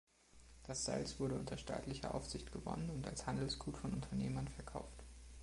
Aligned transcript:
Das 0.63 0.83
Salz 0.85 1.19
wurde 1.19 1.35
unter 1.35 1.59
staatlicher 1.59 2.15
Aufsicht 2.15 2.51
gewonnen 2.51 2.89
und 2.89 3.05
als 3.05 3.27
Handelsgut 3.27 3.77
von 3.77 3.93
Unternehmern 3.93 4.47
verkauft. 4.47 5.03